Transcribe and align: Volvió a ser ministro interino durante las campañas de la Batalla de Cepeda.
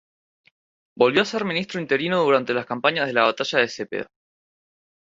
Volvió 0.97 1.21
a 1.21 1.25
ser 1.25 1.45
ministro 1.45 1.79
interino 1.79 2.23
durante 2.23 2.55
las 2.55 2.65
campañas 2.65 3.05
de 3.05 3.13
la 3.13 3.21
Batalla 3.25 3.59
de 3.59 3.67
Cepeda. 3.67 4.07